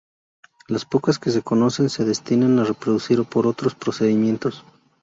Las 0.67 0.83
pocas 0.85 1.19
que 1.19 1.29
se 1.29 1.43
conocen 1.43 1.87
se 1.91 2.05
destinan 2.05 2.57
a 2.57 2.63
reproducir 2.63 3.23
por 3.23 3.45
otros 3.45 3.75
procedimientos. 3.75 4.63